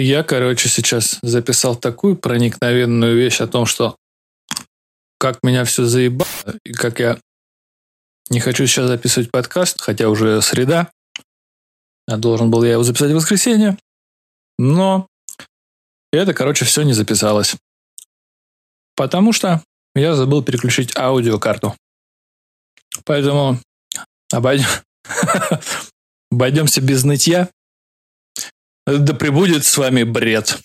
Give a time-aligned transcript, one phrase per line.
[0.00, 3.96] Я, короче, сейчас записал такую проникновенную вещь о том, что
[5.18, 6.28] как меня все заебало,
[6.64, 7.18] и как я
[8.30, 10.92] не хочу сейчас записывать подкаст, хотя уже среда.
[12.06, 13.76] А должен был я его записать в воскресенье.
[14.56, 15.08] Но
[16.12, 17.56] это, короче, все не записалось.
[18.94, 19.64] Потому что
[19.96, 21.74] я забыл переключить аудиокарту.
[23.04, 23.58] Поэтому
[24.32, 24.68] обойдем...
[26.30, 27.48] обойдемся без нытья.
[28.96, 30.58] Да пребудет с вами бред.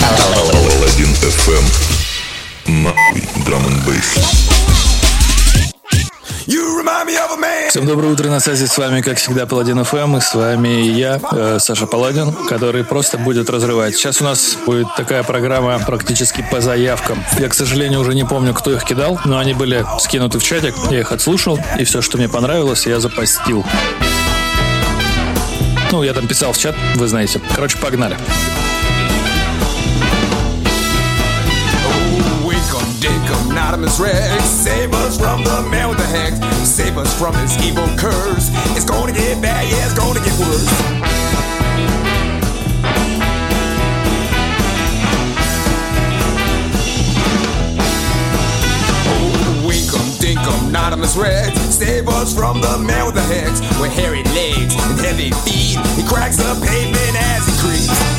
[0.00, 1.64] Паладин FM.
[2.66, 3.62] Нахуй, драм
[7.68, 11.20] Всем доброе утро, на связи с вами, как всегда, Паладин ФМ, и с вами я,
[11.32, 13.96] э, Саша Паладин, который просто будет разрывать.
[13.96, 17.22] Сейчас у нас будет такая программа практически по заявкам.
[17.38, 20.74] Я, к сожалению, уже не помню, кто их кидал, но они были скинуты в чатик,
[20.90, 23.64] я их отслушал, и все, что мне понравилось, я запостил.
[25.94, 27.40] Ну, я там писал в чат, вы знаете.
[27.54, 28.16] Короче, погнали.
[33.48, 37.86] Anonymous Rex, save us from the man with the hex, save us from his evil
[37.96, 38.50] curse.
[38.76, 42.03] It's gonna get bad, yeah, it's gonna get worse.
[50.46, 55.30] Anonymous Rex, save us from the man with the hex, with hairy legs and heavy
[55.30, 55.78] feet.
[55.96, 58.13] He cracks the pavement as he creeps.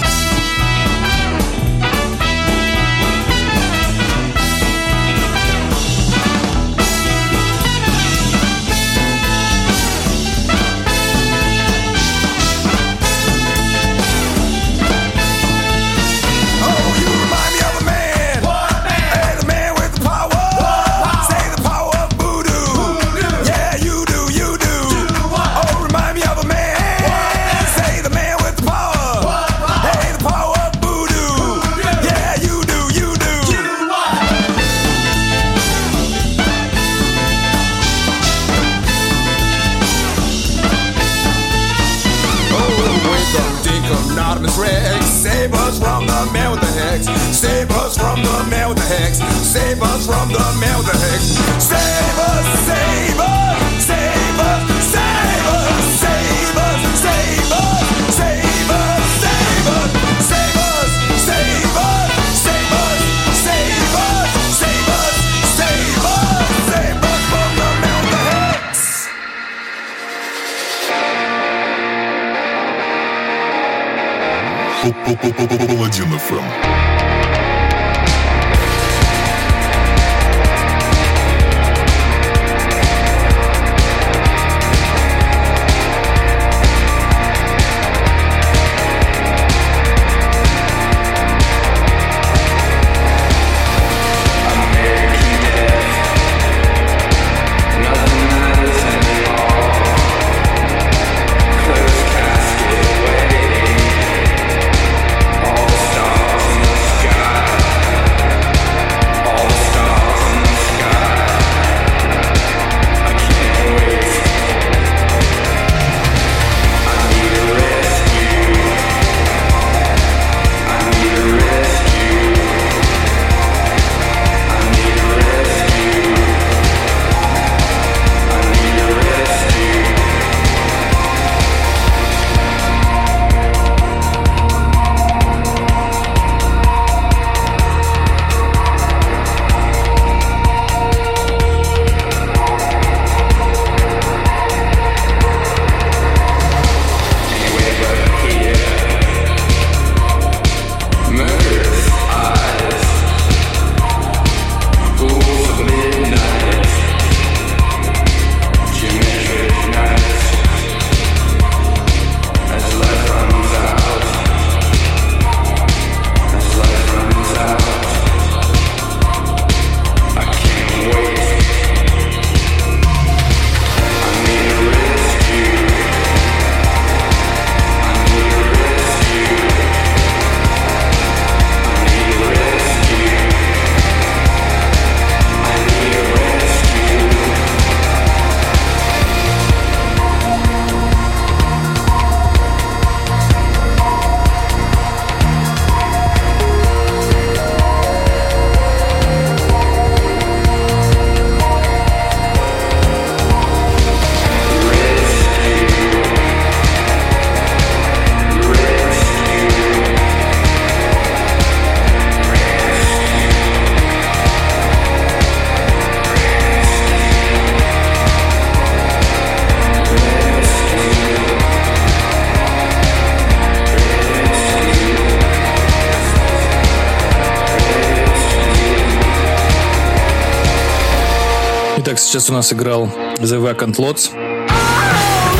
[232.26, 232.90] Сейчас у нас играл
[233.20, 234.10] The Vacant Lots.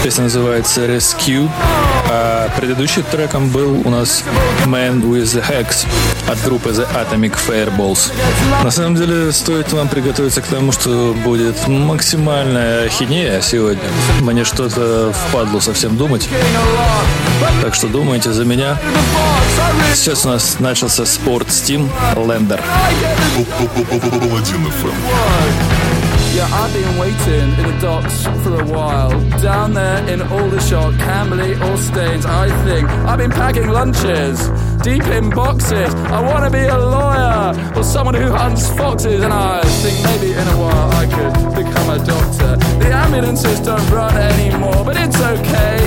[0.04, 1.50] Песня называется Rescue.
[2.12, 4.24] А предыдущим треком был у нас
[4.66, 5.88] Man with the Hex
[6.30, 8.12] от группы The Atomic Fireballs.
[8.64, 13.90] На самом деле стоит вам приготовиться к тому, что будет максимальная хинея сегодня.
[14.22, 16.30] Мне что-то впадло совсем думать.
[17.64, 18.78] Так что думайте за меня.
[19.96, 22.62] Сейчас у нас начался спорт Steam FM.
[26.36, 29.10] Yeah, I've been waiting in the docks for a while.
[29.40, 32.90] Down there in Aldershot, Camberley or Staines, I think.
[33.08, 34.50] I've been packing lunches,
[34.84, 35.96] deep in boxes.
[36.12, 39.24] I want to be a lawyer or someone who hunts foxes.
[39.24, 42.58] And I think maybe in a while I could become a doctor.
[42.84, 45.80] The ambulances don't run anymore, but it's okay.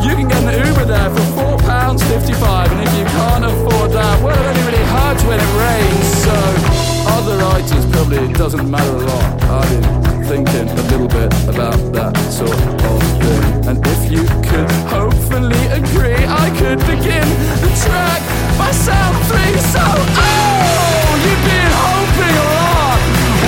[0.00, 3.92] You can get an Uber there for four pounds fifty-five, and if you can't afford
[3.92, 6.08] that, well, it only really hurts when it rains.
[6.24, 6.73] So
[7.06, 9.42] other writers probably it doesn't matter a lot.
[9.44, 13.44] I've been thinking a little bit about that sort of thing.
[13.68, 17.26] And if you could hopefully agree, I could begin
[17.60, 18.20] the track
[18.56, 19.54] by sound three.
[19.72, 23.00] So, oh, you've been hoping a lot,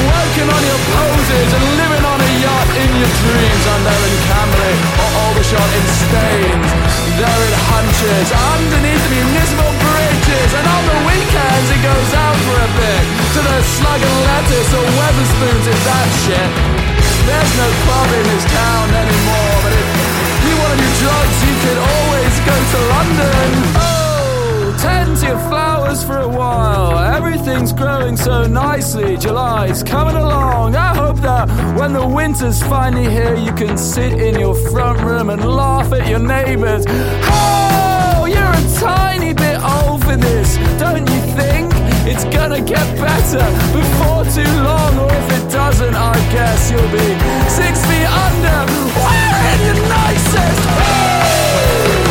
[0.04, 3.64] working on your poses and living on a yacht in your dreams.
[3.72, 6.70] I'm there in Camberley or Aldershot in Staines.
[7.16, 9.85] There it hunches underneath the municipal
[10.26, 13.02] and on the weekends it goes out for a bit
[13.34, 16.50] to the slug and lettuce or Weatherspoons if that shit.
[17.26, 19.86] There's no club in this town anymore, but if
[20.46, 23.48] you want to do drugs, you could always go to London.
[23.76, 26.98] Oh, tend to your flowers for a while.
[26.98, 29.16] Everything's growing so nicely.
[29.16, 30.76] July's coming along.
[30.76, 35.30] I hope that when the winter's finally here, you can sit in your front room
[35.30, 36.84] and laugh at your neighbors.
[36.88, 41.66] Oh, you're a tiny bit old for this, don't you think?
[42.06, 43.44] It's gonna get better
[43.74, 47.08] before too long, or if it doesn't, I guess you'll be
[47.50, 48.58] six feet under,
[49.02, 50.62] wearing your nicest.
[50.78, 52.05] Hey!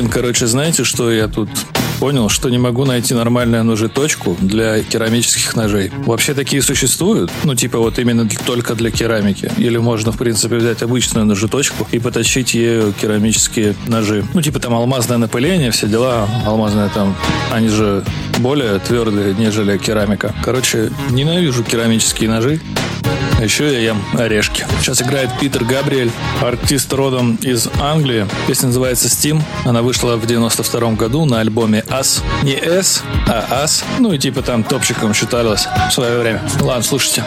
[0.00, 1.50] Блин, короче, знаете, что я тут
[1.98, 5.92] понял, что не могу найти нормальную ножеточку для керамических ножей.
[6.06, 7.30] Вообще такие существуют?
[7.44, 9.52] Ну, типа вот именно для- только для керамики.
[9.58, 14.24] Или можно, в принципе, взять обычную ножеточку и поточить ею керамические ножи.
[14.32, 16.26] Ну, типа там алмазное напыление, все дела.
[16.46, 17.14] Алмазное там,
[17.52, 18.02] они же
[18.38, 20.34] более твердые, нежели керамика.
[20.42, 22.58] Короче, ненавижу керамические ножи.
[23.40, 24.66] А Еще я ем орешки.
[24.80, 26.10] Сейчас играет Питер Габриэль,
[26.42, 28.26] артист родом из Англии.
[28.46, 29.40] Песня называется Steam.
[29.64, 32.22] Она вышла в 92 году на альбоме As.
[32.42, 33.82] Не S, а As.
[33.98, 36.42] Ну и типа там топчиком считалось в свое время.
[36.60, 37.24] Ладно, слушайте.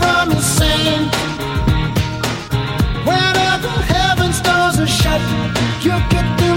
[0.00, 1.14] From your saint.
[3.04, 5.20] Whenever heaven's doors are shut,
[5.82, 6.49] you get them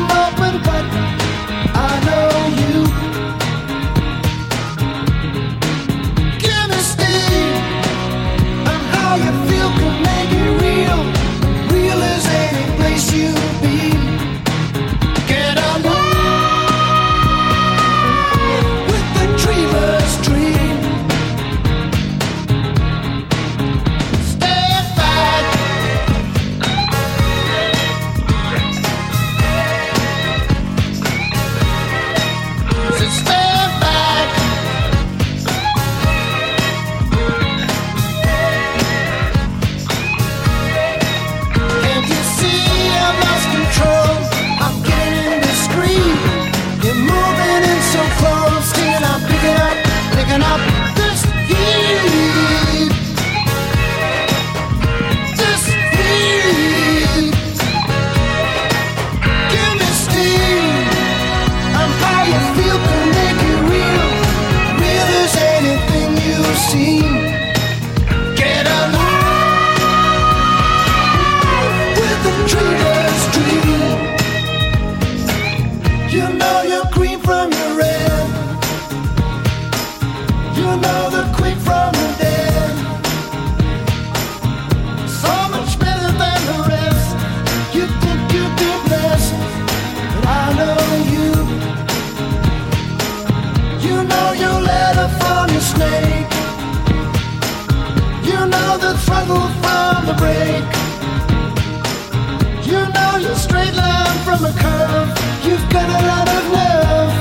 [105.54, 107.14] You've got a lot of love,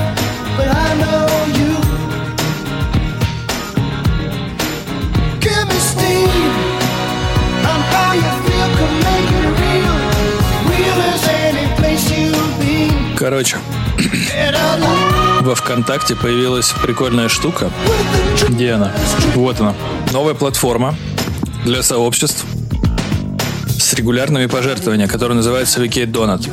[0.57, 1.21] but I know
[1.59, 1.71] you.
[5.39, 6.29] Give me steam.
[7.71, 9.95] I'm how you feel can make it real.
[10.71, 13.15] Real as any place you've been.
[13.15, 13.57] Короче,
[15.41, 17.69] во ВКонтакте появилась прикольная штука.
[18.49, 18.91] Где она?
[19.35, 19.75] Вот она.
[20.11, 20.95] Новая платформа
[21.65, 22.45] для сообществ
[23.77, 26.49] с регулярными пожертвованиями, которая называется Vacate Donut.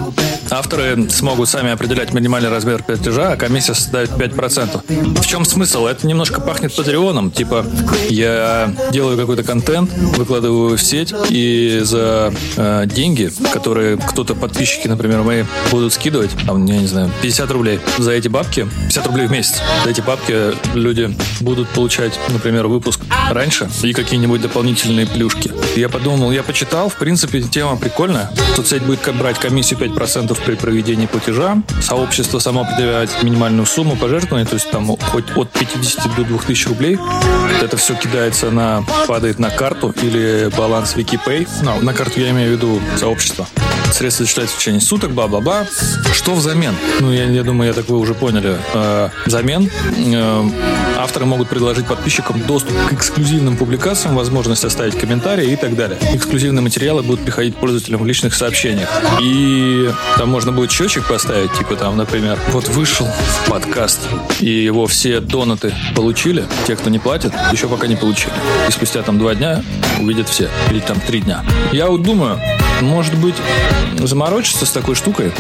[0.51, 5.21] Авторы смогут сами определять минимальный размер платежа, а комиссия составит 5%.
[5.21, 5.87] В чем смысл?
[5.87, 7.31] Это немножко пахнет патреоном.
[7.31, 7.65] Типа,
[8.09, 15.23] я делаю какой-то контент, выкладываю в сеть, и за э, деньги, которые кто-то, подписчики, например,
[15.23, 17.81] мои, будут скидывать, там, я не знаю, 50 рублей.
[17.99, 23.01] За эти бабки, 50 рублей в месяц, за эти бабки люди будут получать, например, выпуск
[23.31, 25.53] раньше и какие-нибудь дополнительные плюшки.
[25.77, 28.31] Я подумал, я почитал, в принципе, тема прикольная.
[28.57, 31.63] Соцсеть будет брать комиссию 5% при проведении платежа.
[31.81, 36.99] Сообщество само определяет минимальную сумму пожертвований, то есть там хоть от 50 до 2000 рублей.
[37.63, 41.49] Это все кидается на, падает на карту или баланс WikiPay.
[41.63, 43.47] Ну, на карту я имею в виду сообщество.
[43.93, 45.67] Средства считать в течение суток, бла-бла-бла.
[46.13, 46.75] Что взамен?
[47.01, 48.57] Ну, я, я думаю, я так вы уже поняли.
[48.73, 50.51] Э, взамен э,
[50.97, 55.99] авторы могут предложить подписчикам доступ к эксклюзивным публикациям, возможность оставить комментарии и так далее.
[56.15, 58.89] Эксклюзивные материалы будут приходить пользователям в личных сообщениях.
[59.21, 63.09] И там можно будет счетчик поставить, типа там, например, вот вышел
[63.49, 64.01] подкаст,
[64.41, 68.33] и его все донаты получили, те, кто не платит, еще пока не получили.
[68.69, 69.63] И спустя там два дня
[70.01, 71.45] увидят все, или там три дня.
[71.73, 72.41] Я вот думаю,
[72.81, 73.35] может быть,
[73.99, 75.33] заморочиться с такой штукой,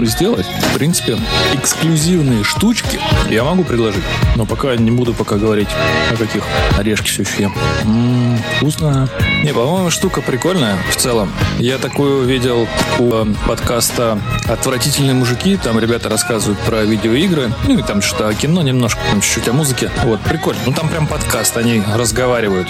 [0.00, 1.18] сделать, в принципе,
[1.54, 4.04] эксклюзивные штучки я могу предложить.
[4.36, 5.68] Но пока не буду пока говорить,
[6.12, 6.42] о каких
[6.78, 7.54] орешки все еще ем.
[7.84, 9.08] М, вкусно.
[9.42, 11.30] Не, по-моему, штука прикольная в целом.
[11.58, 15.56] Я такую видел у э, подкаста «Отвратительные мужики».
[15.56, 17.52] Там ребята рассказывают про видеоигры.
[17.66, 19.90] Ну, и там что-то о кино немножко, там чуть-чуть о музыке.
[20.04, 20.60] Вот, прикольно.
[20.66, 22.68] Ну, там прям подкаст, они разговаривают.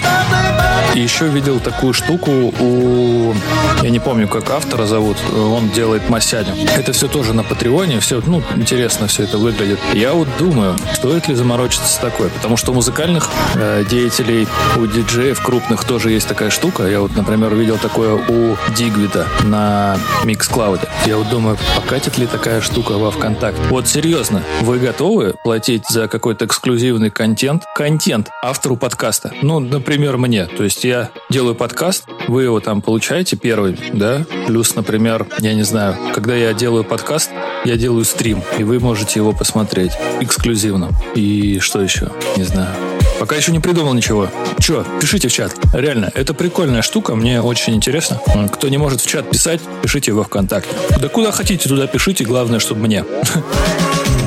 [0.97, 3.35] Еще видел такую штуку у...
[3.83, 5.19] Я не помню, как автора зовут.
[5.31, 6.55] Он делает Масяню.
[6.75, 8.01] Это все тоже на Патреоне.
[8.01, 9.79] Все, ну, интересно все это выглядит.
[9.93, 12.31] Я вот думаю, стоит ли заморочиться с такой.
[12.31, 14.49] Потому что у музыкальных э, деятелей,
[14.79, 16.85] у диджеев крупных тоже есть такая штука.
[16.85, 20.89] Я вот, например, видел такое у Дигвида на Миксклауде.
[21.05, 23.61] Я вот думаю, покатит ли такая штука во ВКонтакте.
[23.69, 27.65] Вот серьезно, вы готовы платить за какой-то эксклюзивный контент?
[27.75, 29.33] Контент автору подкаста.
[29.43, 30.47] Ну, например, мне.
[30.47, 34.25] То есть я делаю подкаст, вы его там получаете первый, да?
[34.47, 37.31] Плюс, например, я не знаю, когда я делаю подкаст,
[37.65, 40.91] я делаю стрим, и вы можете его посмотреть эксклюзивно.
[41.15, 42.13] И что еще?
[42.37, 42.71] Не знаю.
[43.19, 44.29] Пока еще не придумал ничего.
[44.59, 45.55] Че, пишите в чат.
[45.73, 48.21] Реально, это прикольная штука, мне очень интересно.
[48.53, 50.71] Кто не может в чат писать, пишите во ВКонтакте.
[51.01, 53.05] Да куда хотите, туда пишите, главное, чтобы мне.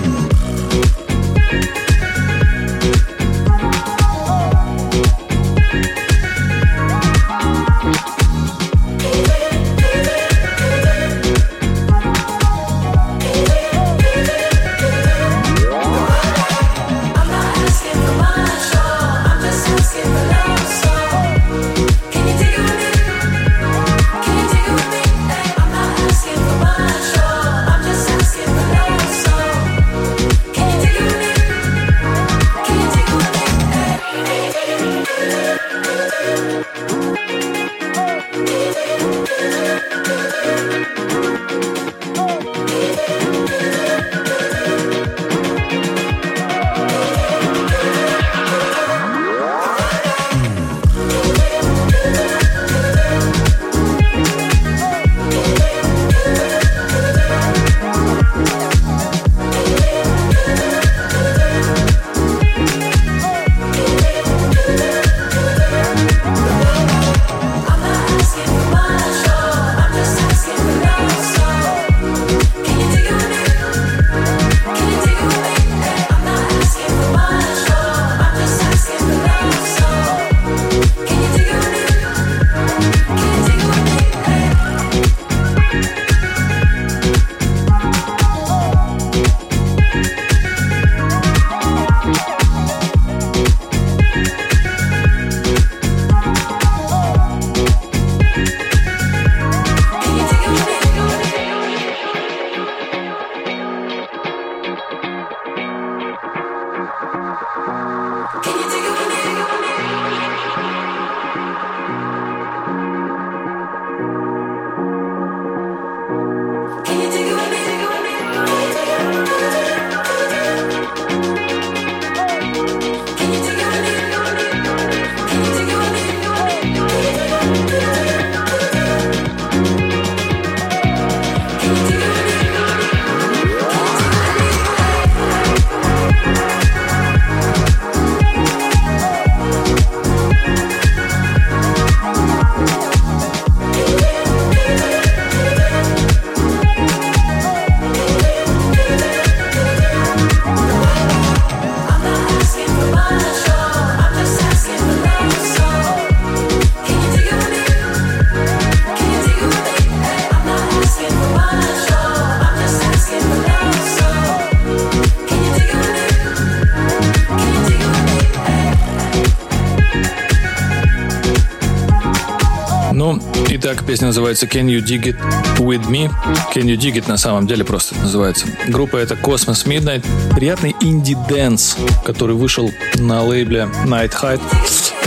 [173.72, 175.18] Итак, песня называется Can You Dig It
[175.60, 176.12] With Me?
[176.56, 178.48] Can You Dig It на самом деле просто называется.
[178.68, 180.04] Группа это Cosmo's Midnight.
[180.34, 184.42] Приятный indie dance, который вышел на лейбле Night Hide.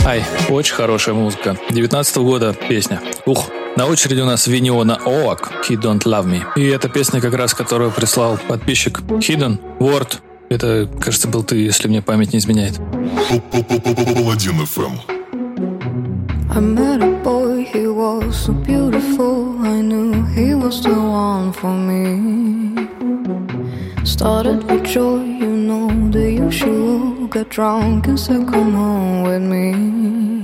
[0.05, 1.57] Ай, очень хорошая музыка.
[1.71, 3.01] 19 года песня.
[3.25, 6.43] Ух, на очереди у нас Winona Oak «He Don't Love Me».
[6.55, 10.19] И эта песня как раз, которую прислал подписчик Hidden Word.
[10.47, 12.77] Это, кажется, был ты, если мне память не изменяет.
[13.51, 15.01] Паладин FM.
[16.55, 17.23] I met a
[17.65, 19.57] he was so beautiful.
[19.59, 22.87] I knew he was the one for me.
[24.03, 27.27] Started with joy, you know, the usual.
[27.27, 30.43] Got drunk and said, Come home with me.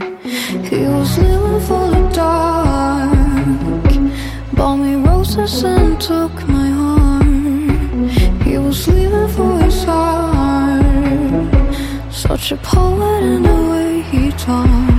[0.69, 3.09] He was living for the dark.
[4.53, 7.25] Bought me roses and took my heart.
[8.43, 10.83] He was living for his heart.
[12.11, 14.98] Such a poet in the way he talked.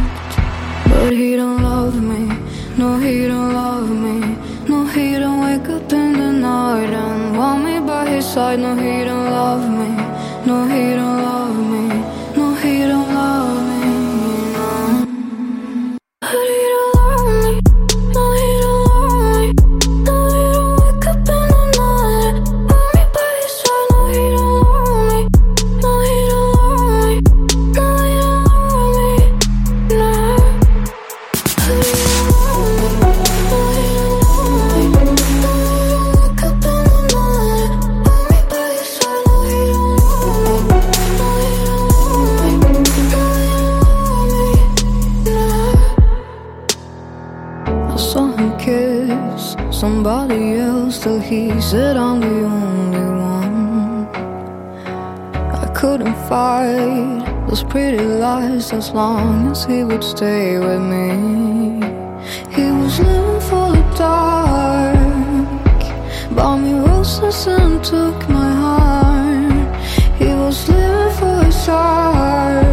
[1.01, 2.29] But he don't love me,
[2.77, 4.37] no he don't love me.
[4.69, 8.61] No he don't wake up in the night and want me by his side.
[8.61, 9.89] No he don't love me,
[10.45, 11.89] no he don't love me.
[12.37, 15.07] No he don't love me, no
[49.81, 53.07] somebody else till he said I'm the only
[53.38, 54.07] one.
[55.64, 61.09] I couldn't fight those pretty lies as long as he would stay with me.
[62.57, 65.81] He was living for the dark,
[66.37, 69.66] bought me roses and took my heart.
[70.21, 72.64] He was living for his heart,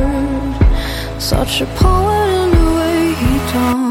[1.21, 3.86] such a poet in the way he talked.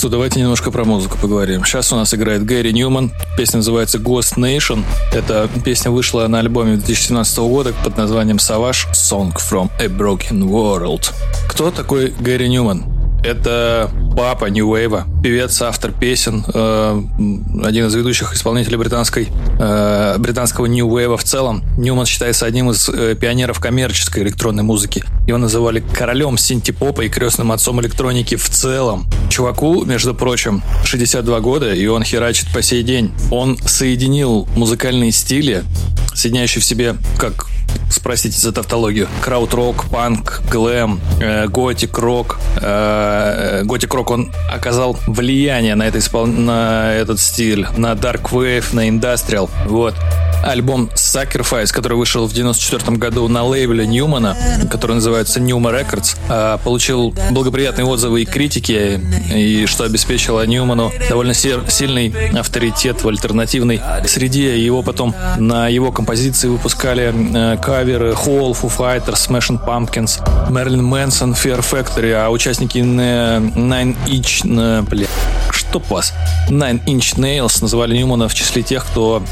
[0.00, 1.62] Что, давайте немножко про музыку поговорим.
[1.62, 3.12] Сейчас у нас играет Гэри Ньюман.
[3.36, 4.82] Песня называется Ghost Nation.
[5.12, 11.12] Эта песня вышла на альбоме 2017 года под названием Savage Song from a Broken World.
[11.50, 12.84] Кто такой Гэри Ньюман?
[13.22, 15.04] Это папа Нью Вейва.
[15.22, 17.02] Певец, автор песен, э,
[17.62, 19.28] один из ведущих исполнителей британской,
[19.58, 21.62] э, британского New Wave в целом.
[21.76, 25.04] Ньюман считается одним из э, пионеров коммерческой электронной музыки.
[25.26, 29.06] Его называли королем синтепопа и крестным отцом электроники в целом.
[29.28, 33.12] Чуваку, между прочим, 62 года, и он херачит по сей день.
[33.30, 35.64] Он соединил музыкальные стили,
[36.14, 37.46] соединяющие в себе, как
[37.90, 39.08] спросите за тавтологию.
[39.20, 42.38] Крауд-рок, панк, глэм, э, готик-рок.
[43.64, 46.26] Готик-рок, он оказал влияние на, это испол...
[46.26, 49.48] на этот стиль, на Dark Wave, на Industrial.
[49.66, 49.94] Вот.
[50.42, 54.36] Альбом Sacrifice, который вышел в 94 году на лейбле Ньюмана,
[54.70, 59.00] который называется Newma Records, э, получил благоприятные отзывы и критики,
[59.32, 64.58] и что обеспечило Ньюману довольно сильный авторитет в альтернативной среде.
[64.64, 71.32] Его потом на его композиции выпускали э, каверы Hall, Foo Fighters, Smashing Pumpkins, Мерлин Мэнсон,
[71.32, 74.82] Fear Factory, а участники Nine Inch, э,
[75.78, 76.12] пас?
[76.48, 79.22] Nine Inch Nails называли Ньюмана в числе тех, кто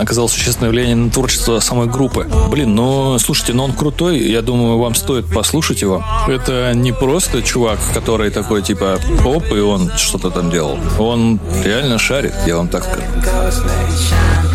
[0.00, 2.28] оказал существенное влияние на творчество самой группы.
[2.50, 6.04] Блин, ну, слушайте, ну он крутой, я думаю, вам стоит послушать его.
[6.28, 10.78] Это не просто чувак, который такой, типа, оп, и он что-то там делал.
[10.98, 14.47] Он реально шарит, я вам так скажу.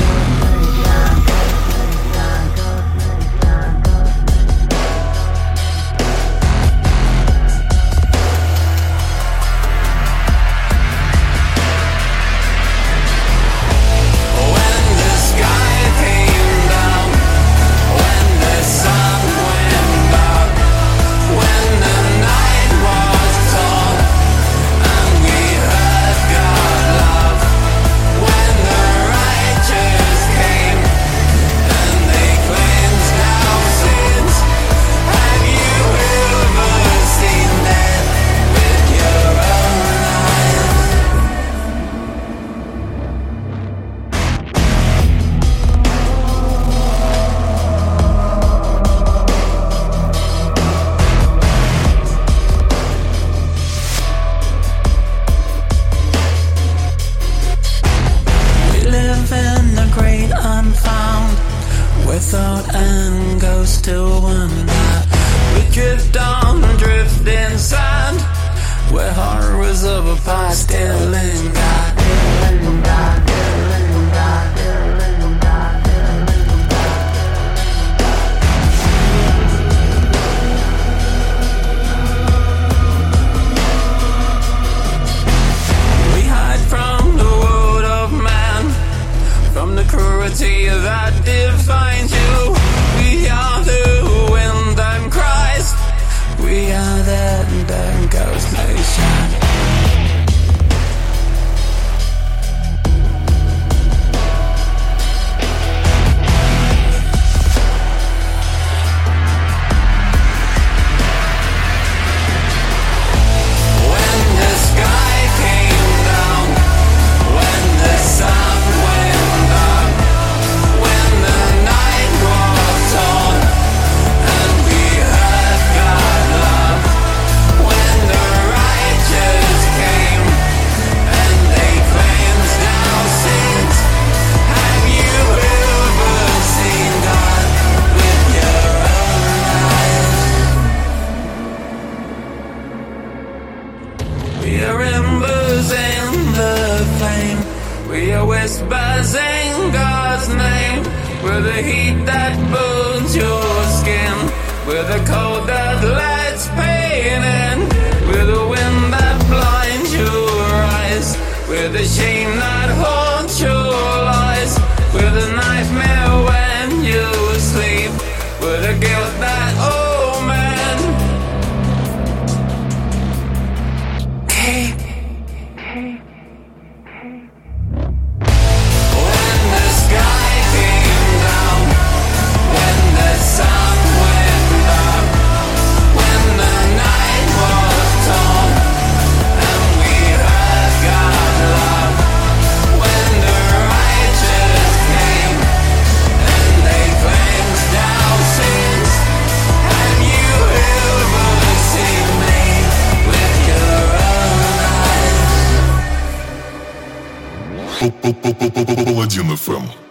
[207.83, 209.82] Паладин ФМ.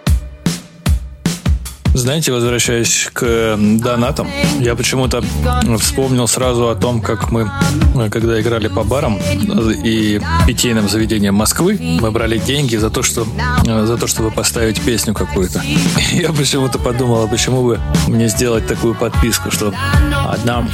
[1.94, 4.26] Знаете, возвращаясь к э, донатам,
[4.60, 5.22] я почему-то
[5.78, 7.50] вспомнил сразу о том, как мы,
[7.94, 9.18] э, когда играли по барам
[9.84, 13.26] и питейным заведениям Москвы, мы брали деньги за то, что,
[13.66, 15.62] э, за то чтобы поставить песню какую-то.
[16.12, 17.78] Я почему-то подумал, а почему бы
[18.08, 19.74] мне сделать такую подписку, что
[20.30, 20.66] одна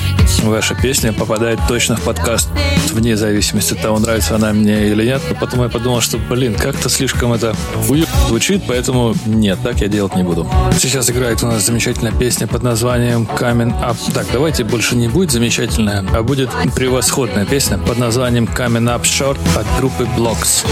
[0.45, 2.49] ваша песня попадает точно в подкаст,
[2.93, 5.21] вне зависимости от того, нравится она мне или нет.
[5.29, 7.57] Но потом я подумал, что, блин, как-то слишком это
[7.89, 10.47] уё- звучит, поэтому нет, так я делать не буду.
[10.79, 13.97] Сейчас играет у нас замечательная песня под названием Coming Up.
[14.13, 19.39] Так, давайте больше не будет замечательная, а будет превосходная песня под названием Coming Up Short
[19.57, 20.65] от группы Blocks.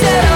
[0.00, 0.35] Said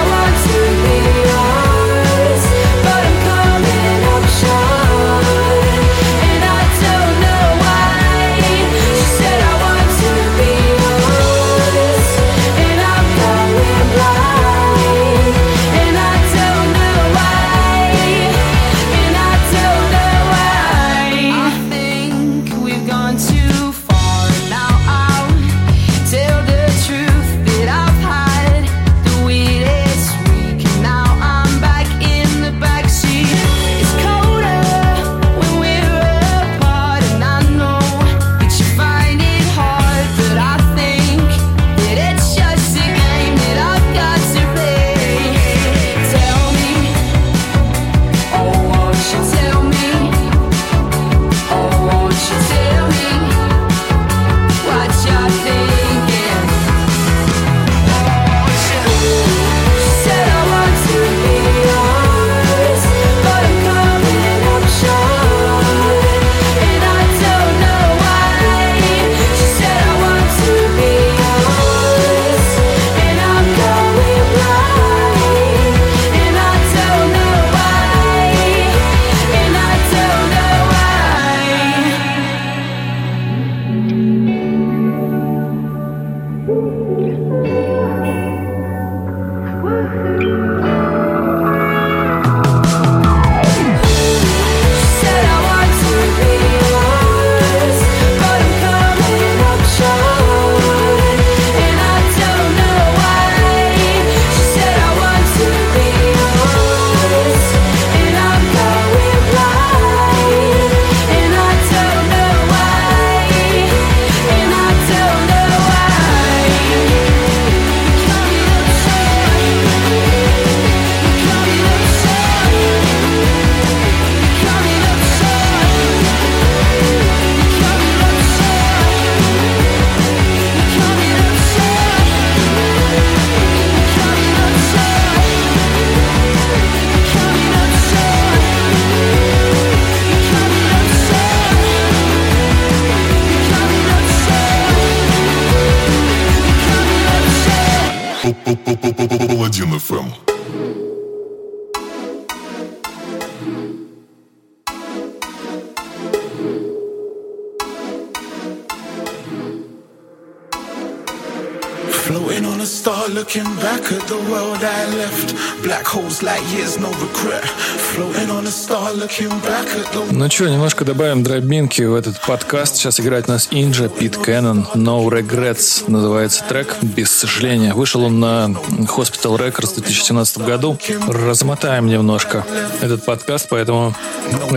[164.10, 165.28] the world I left.
[165.62, 167.44] Black holes like years, no regret.
[167.92, 172.20] Floating on a star, looking back at the Ну что, немножко добавим дробинки в этот
[172.20, 172.76] подкаст.
[172.76, 177.72] Сейчас играет у нас Инджа, Пит Кэннон, No Regrets называется трек, без сожаления.
[177.72, 178.50] Вышел он на
[178.96, 180.76] Hospital Records в 2017 году.
[181.06, 182.44] Размотаем немножко
[182.80, 183.94] этот подкаст, поэтому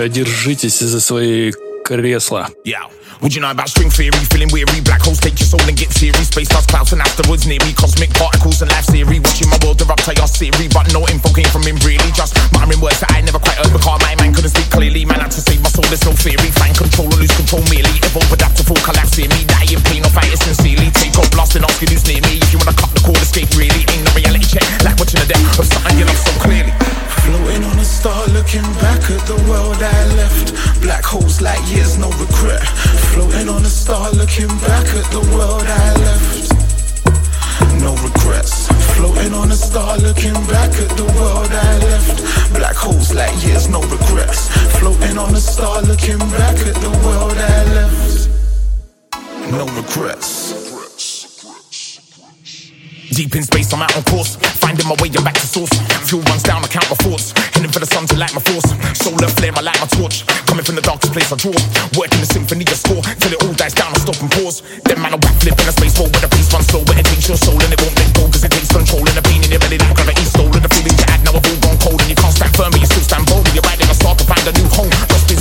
[0.09, 1.51] держитесь за свои
[1.85, 2.49] кресла.
[2.65, 2.89] Yeah.
[3.23, 4.19] Would you know about string theory?
[4.27, 6.27] Feeling weary, black holes take your soul and get serious.
[6.27, 7.71] Space dust clouds and asteroids near me.
[7.71, 9.23] Cosmic particles and life theory.
[9.23, 10.67] Watching my world erupt I chaos theory.
[10.67, 12.11] But no info came from him really.
[12.11, 15.07] Just muttering words that I never quite heard because my mind couldn't speak clearly.
[15.07, 16.51] Man, had to save my soul, there's no theory.
[16.51, 17.95] Find control or lose control merely.
[18.03, 19.47] Evolve, adapt to full collapse in me.
[19.47, 20.91] Die in pain or fight it sincerely.
[20.91, 22.43] Take off, blasting, asking who's near me.
[22.43, 23.87] If you wanna cut the cord, escape really.
[23.87, 24.67] Ain't no reality check.
[24.83, 26.75] Like watching the death of something you love so clearly.
[27.23, 30.51] Floating on a star, looking back at the world I left.
[30.83, 32.67] Black holes like years, no regret.
[33.13, 36.51] Floating on a star, looking back at the world I left.
[37.79, 38.67] No regrets.
[38.95, 42.53] Floating on a star, looking back at the world I left.
[42.55, 44.49] Black holes like years, no regrets.
[44.79, 48.29] Floating on a star, looking back at the world I left.
[49.51, 50.62] No regrets.
[53.13, 54.41] Deep in space, I'm out on course.
[54.57, 55.69] Finding my way and back to source.
[56.09, 57.29] Fuel runs down, I count my thoughts.
[57.53, 58.65] Heading for the sun to light my force.
[58.97, 60.25] Solar flare, I light my torch.
[60.49, 61.53] Coming from the darkest place I draw.
[61.93, 63.05] Working the symphony of score.
[63.21, 64.65] Till it all dies down, I stop and pause.
[64.89, 66.81] Then man, I backflip in a space war where the pace runs slow.
[66.89, 68.25] But it takes your soul and it won't let go.
[68.33, 69.05] Cause it takes control.
[69.05, 70.49] And the pain in your belly that gravity stole.
[70.49, 72.01] And the feeling you had now have all gone cold.
[72.01, 73.45] And you can't stand firm, but you still stand bold.
[73.45, 74.89] And you're riding a star to find a new home.
[75.13, 75.37] Lost in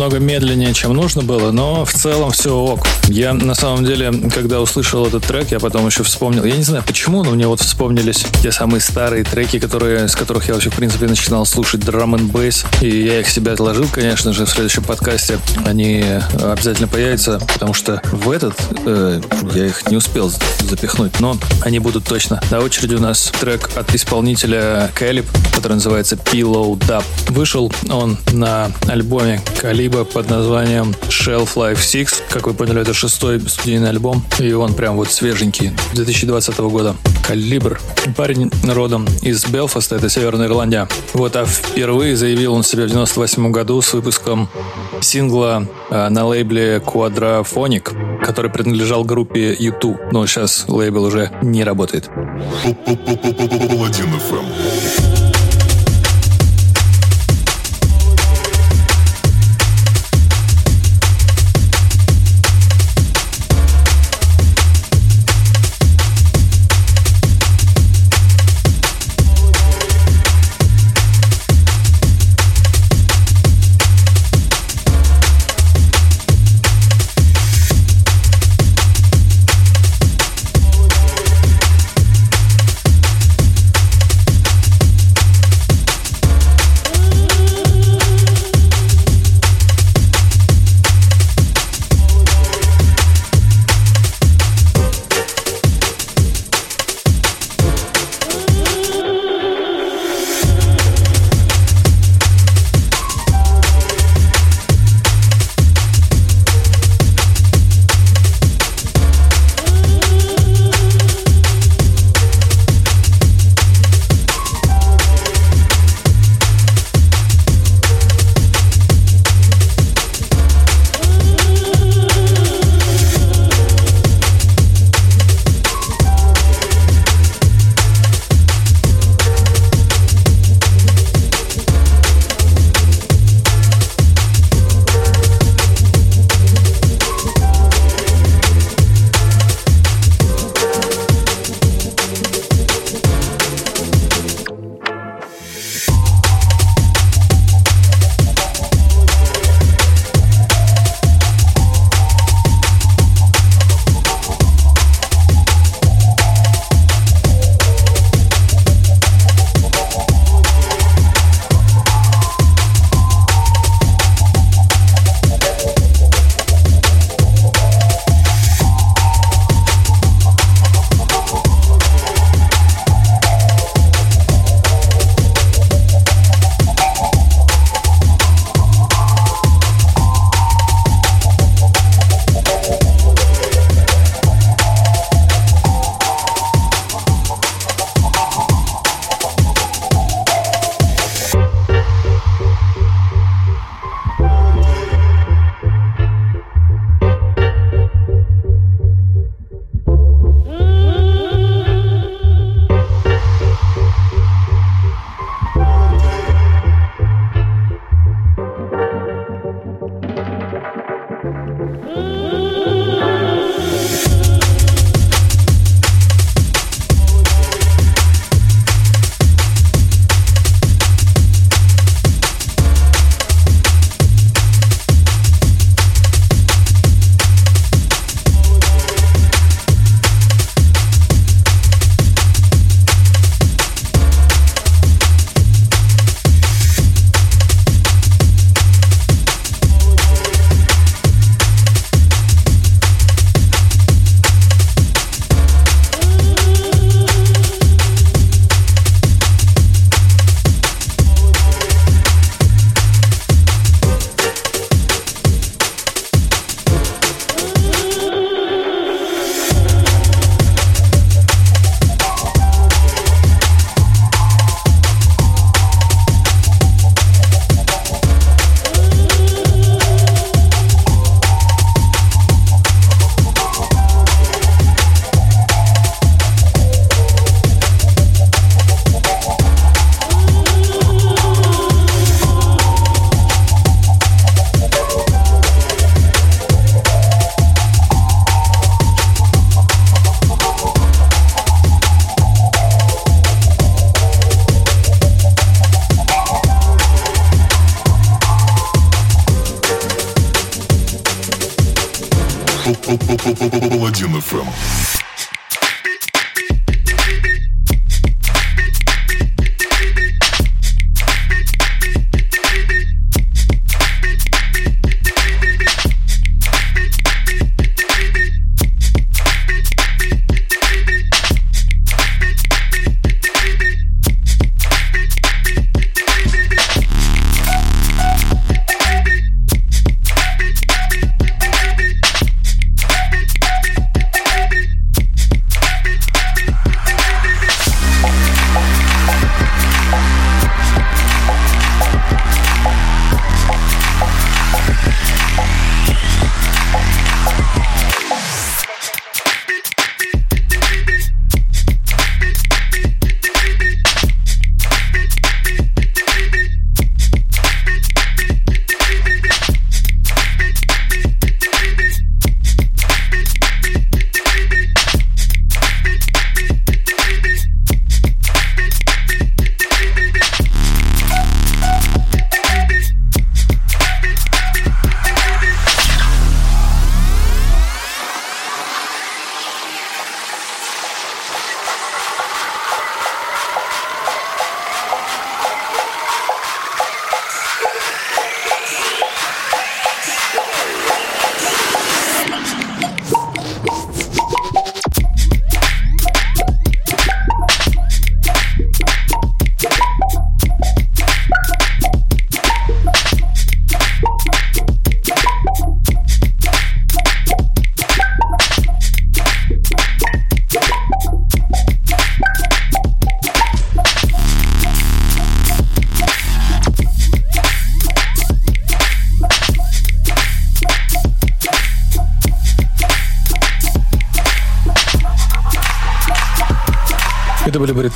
[0.00, 2.86] немного медленнее, чем нужно было, но в целом все ок.
[3.08, 6.42] Я на самом деле, когда услышал этот трек, я потом еще вспомнил.
[6.42, 10.48] Я не знаю почему, но мне вот вспомнились те самые старые треки, которые, с которых
[10.48, 12.64] я вообще, в принципе, начинал слушать драм н бейс.
[12.80, 15.38] И я их себе отложил, конечно же, в следующем подкасте.
[15.66, 16.02] Они
[16.42, 18.54] обязательно появятся, потому что в этот
[18.86, 19.20] э,
[19.54, 22.40] я их не успел запихнуть, но они будут точно.
[22.50, 27.04] На очереди у нас трек от исполнителя Калиб, который называется Pillow Dub.
[27.28, 29.42] Вышел он на альбоме
[29.90, 32.24] Калиба под названием Shelf Life 6.
[32.30, 36.96] Как вы поняли, это шестой студийный альбом, и он прям вот свеженький, 2020 года.
[37.26, 37.80] Калибр.
[38.16, 40.88] Парень родом из Белфаста, это Северная Ирландия.
[41.12, 44.48] Вот, а впервые заявил он себя в 98 году с выпуском
[45.00, 50.10] сингла э, на лейбле Quadraphonic, который принадлежал группе U2.
[50.12, 52.08] Но сейчас лейбл уже не работает.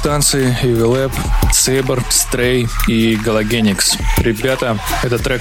[0.04, 1.12] Британцы Evilab,
[1.50, 3.96] Saber, Stray и Galagenix.
[4.18, 5.40] Ребята, этот трек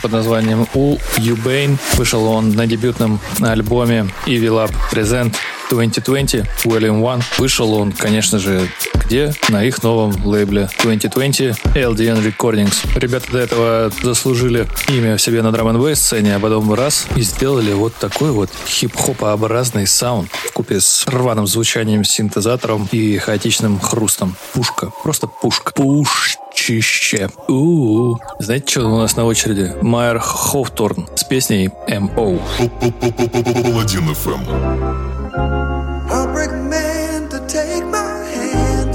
[0.00, 1.76] под названием All You Bane.
[1.92, 5.34] Вышел он на дебютном альбоме Evilab Present
[5.70, 7.24] 2020 Volume 1.
[7.38, 9.32] Вышел он, конечно же, где?
[9.48, 12.98] На их новом лейбле 2020 LDN Recordings.
[12.98, 17.22] Ребята до этого заслужили имя в себе на драм н сцене, а потом раз и
[17.22, 24.36] сделали вот такой вот хип-хопообразный саунд в купе с рваным звучанием синтезатором и хаотичным хрустом.
[24.52, 24.90] Пушка.
[25.02, 25.72] Просто пушка.
[25.72, 27.30] Пушчище.
[27.48, 28.18] У-у-у.
[28.38, 29.74] Знаете, что у нас на очереди?
[29.82, 32.38] Майер Хофторн с песней M.O.
[33.62, 35.07] Паладин FM.
[36.10, 38.92] Heartbreak man to take my hand.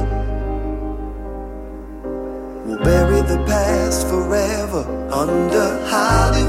[2.66, 6.43] We'll bury the past forever under Hollywood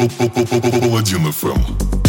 [0.00, 1.99] Паладин ФМ.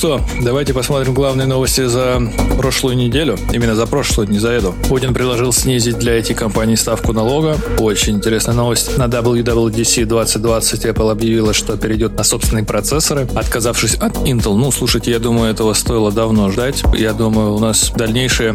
[0.00, 2.22] Что, давайте посмотрим главные новости за
[2.56, 3.36] прошлую неделю.
[3.52, 4.74] Именно за прошлую, не за эту.
[4.88, 7.58] Путин предложил снизить для IT-компаний ставку налога.
[7.78, 8.96] Очень интересная новость.
[8.96, 14.56] На WWDC 2020 Apple объявила, что перейдет на собственные процессоры, отказавшись от Intel.
[14.56, 16.82] Ну, слушайте, я думаю, этого стоило давно ждать.
[16.96, 18.54] Я думаю, у нас дальнейшие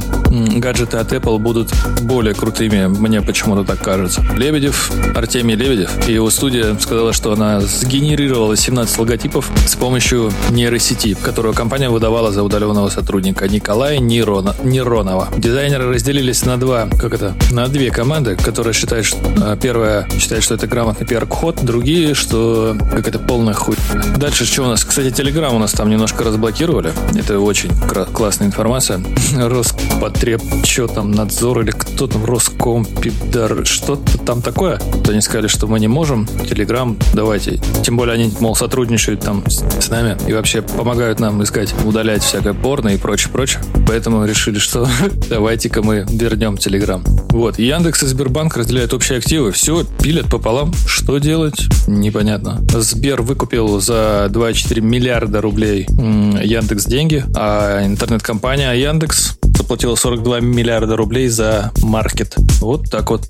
[0.57, 1.71] гаджеты от Apple будут
[2.01, 2.87] более крутыми.
[2.87, 4.25] Мне почему-то так кажется.
[4.35, 11.13] Лебедев, Артемий Лебедев и его студия сказала, что она сгенерировала 17 логотипов с помощью нейросети,
[11.35, 15.27] которую компания выдавала за удаленного сотрудника Николая Нерона, Неронова.
[15.35, 20.43] Дизайнеры разделились на два, как это, на две команды, которые считают, что а, первая считает,
[20.43, 23.75] что это грамотный пиар-ход, другие, что как это полная хуй.
[24.15, 24.85] Дальше что у нас?
[24.85, 26.93] Кстати, Телеграм у нас там немножко разблокировали.
[27.15, 27.71] Это очень
[28.13, 29.03] классная информация.
[29.37, 34.77] Роспотреб, что там, надзор или кто там, Роскомпидар, что-то там такое.
[35.03, 36.27] То они сказали, что мы не можем.
[36.49, 37.59] Телеграм, давайте.
[37.83, 42.53] Тем более они, мол, сотрудничают там с нами и вообще помогают нам искать, удалять всякое
[42.53, 43.61] порно и прочее, прочее.
[43.87, 44.87] Поэтому решили, что
[45.29, 47.03] давайте-ка мы вернем Телеграм.
[47.29, 49.51] Вот, Яндекс и Сбербанк разделяют общие активы.
[49.51, 50.73] Все, пилят пополам.
[50.87, 51.67] Что делать?
[51.87, 52.61] Непонятно.
[52.73, 61.27] Сбер выкупил за 2,4 миллиарда рублей Яндекс деньги, а интернет-компания Яндекс заплатила 42 миллиарда рублей
[61.27, 62.35] за маркет.
[62.59, 63.29] Вот так вот.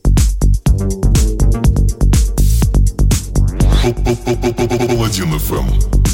[4.88, 6.05] Паладин ФМ.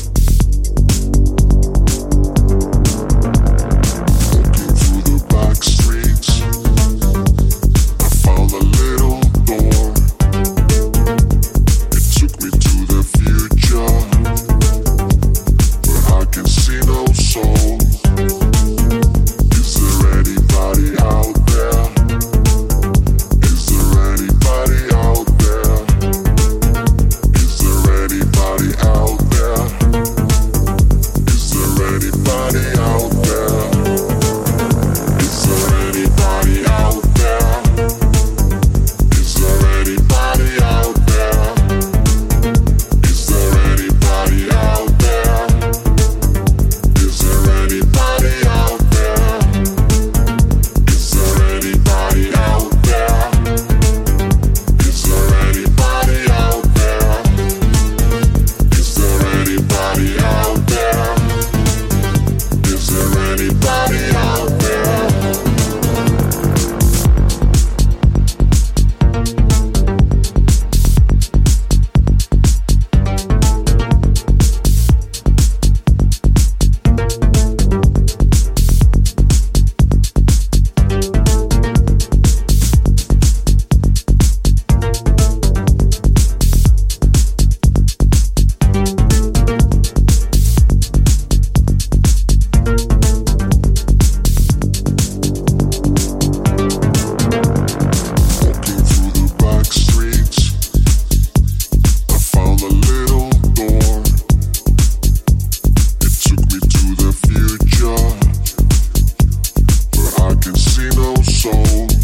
[111.42, 112.01] soul.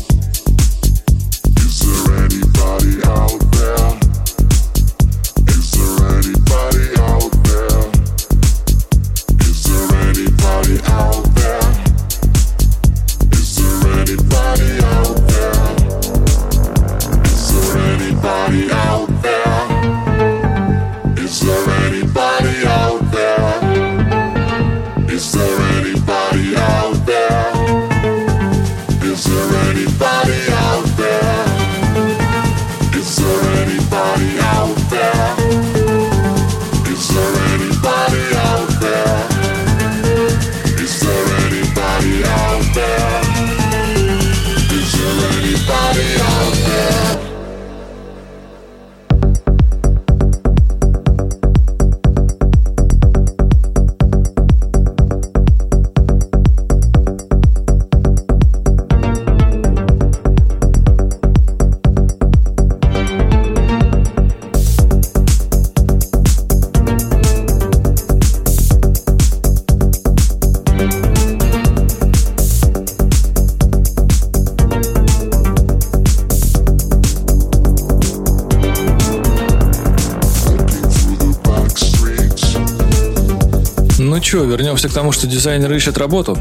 [84.78, 86.38] Вернемся к тому, что дизайнеры ищут работу?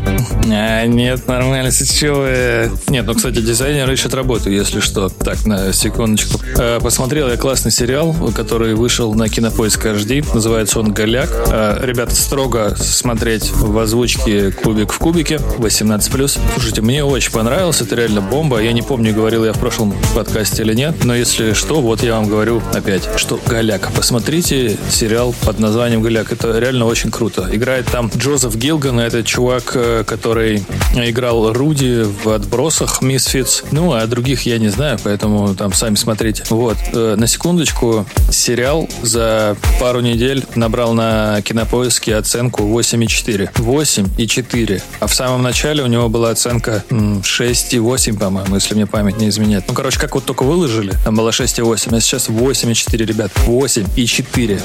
[0.52, 2.70] А, нет, нормально, вы?
[2.88, 5.08] Нет, ну, кстати, дизайнеры ищут работу, если что.
[5.08, 6.38] Так, на секундочку.
[6.58, 10.26] Э, Посмотрел я классный сериал, который вышел на Кинопоиск HD.
[10.34, 11.30] Называется он «Голяк».
[11.48, 16.38] Э, Ребята, строго смотреть в озвучке «Кубик в кубике», 18+.
[16.54, 18.60] Слушайте, мне очень понравилось, это реально бомба.
[18.60, 22.16] Я не помню, говорил я в прошлом подкасте или нет, но если что, вот я
[22.16, 23.90] вам говорю опять, что «Голяк».
[23.94, 26.32] Посмотрите сериал под названием «Голяк».
[26.32, 27.48] Это реально очень круто.
[27.50, 30.60] Играет там Джозеф Гилган, это чувак, э, который
[30.96, 33.62] играл Руди в «Отбросах», «Мисфитс».
[33.70, 36.42] Ну, а других я не знаю, поэтому там сами смотрите.
[36.50, 43.48] Вот, э, на секундочку, сериал за пару недель набрал на кинопоиске оценку 8,4.
[43.54, 44.82] 8,4.
[44.98, 49.28] А в самом начале у него была оценка м, 6,8, по-моему, если мне память не
[49.28, 49.66] изменяет.
[49.68, 53.30] Ну, короче, как вот только выложили, там было 6,8, а сейчас 8,4, ребят.
[53.46, 54.60] 8,4.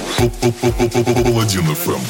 [1.23, 2.01] Паладин FM.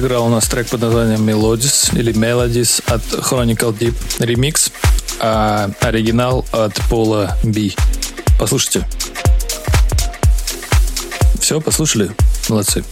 [0.00, 3.94] Играл у нас трек под названием Melodies или Melodies от Chronicle Deep
[4.24, 4.72] ремикс,
[5.20, 7.76] а оригинал от Пола Би.
[8.38, 8.88] Послушайте.
[11.38, 12.12] Все, послушали?
[12.48, 12.82] Молодцы.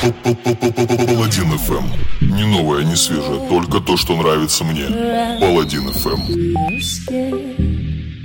[0.00, 1.84] Паладин FM.
[2.20, 4.86] Не новое, не свежее, только то, что нравится мне.
[5.38, 7.51] Паладин FM.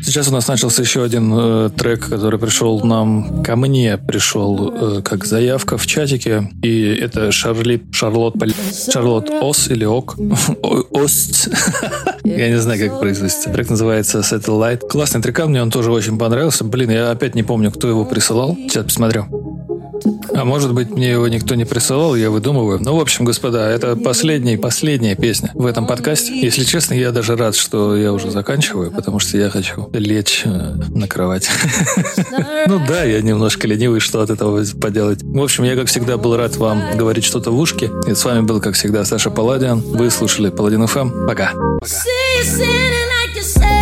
[0.08, 5.02] Сейчас у нас начался еще один э, трек, который пришел нам, ко мне пришел э,
[5.02, 6.50] как заявка в чатике.
[6.64, 8.36] И это Шарли, Шарлот,
[8.90, 10.16] Шарлот Ос или Ок.
[10.92, 11.50] Ост.
[12.24, 13.50] Я не знаю, как произносится.
[13.50, 14.88] Трек называется Satellite.
[14.88, 16.64] Классный трекан, мне он тоже очень понравился.
[16.64, 18.56] Блин, я опять не помню, кто его присылал.
[18.56, 19.47] Сейчас посмотрю.
[20.34, 22.80] А может быть, мне его никто не присылал, я выдумываю.
[22.82, 26.40] Ну, в общем, господа, это последняя, последняя песня в этом подкасте.
[26.40, 30.76] Если честно, я даже рад, что я уже заканчиваю, потому что я хочу лечь э,
[30.90, 31.50] на кровать.
[32.68, 35.24] Ну да, я немножко ленивый, что от этого поделать.
[35.24, 37.90] В общем, я, как всегда, был рад вам говорить что-то в ушке.
[38.08, 39.80] И с вами был, как всегда, Саша Паладиан.
[39.80, 41.28] Вы слушали Паладин ФМ.
[41.28, 41.54] Пока.
[41.84, 43.77] See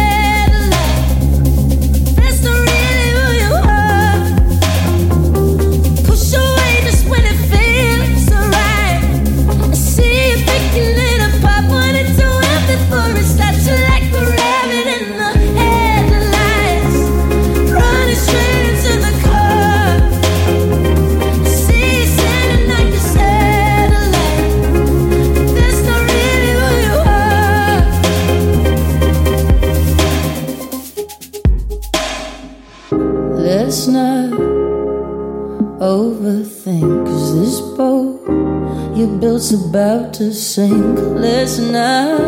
[39.51, 40.97] you about to sink.
[40.97, 42.19] Let's not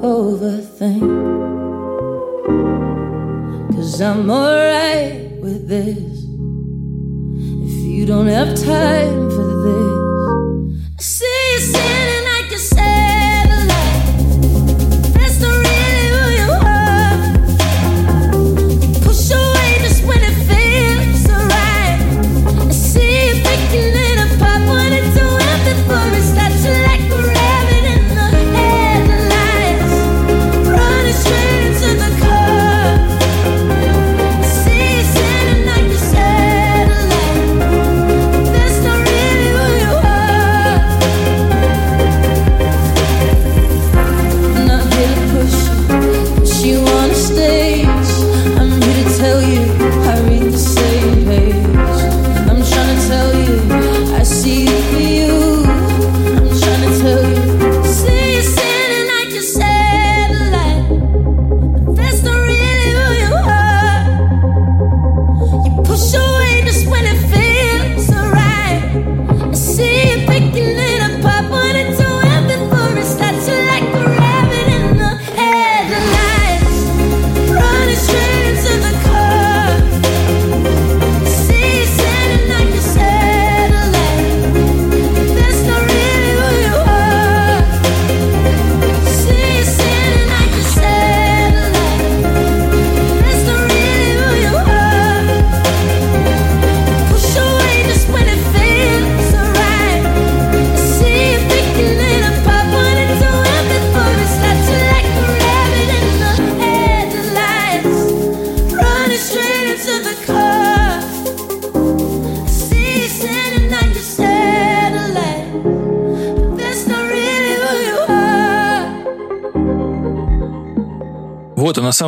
[0.00, 1.00] overthink,
[3.74, 6.24] cause I'm alright with this.
[7.66, 9.93] If you don't have time for this,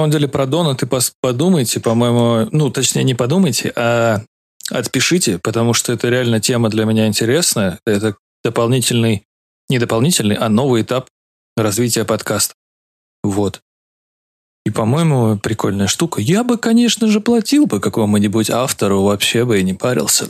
[0.07, 0.89] самом деле про Дона ты
[1.21, 4.23] подумайте, по-моему, ну, точнее, не подумайте, а
[4.71, 7.81] отпишите, потому что это реально тема для меня интересная.
[7.85, 9.25] Это дополнительный,
[9.69, 11.09] не дополнительный, а новый этап
[11.57, 12.55] развития подкаста.
[13.25, 13.63] Вот.
[14.65, 16.21] И, по-моему, прикольная штука.
[16.21, 20.29] Я бы, конечно же, платил бы какому-нибудь автору, вообще бы и не парился.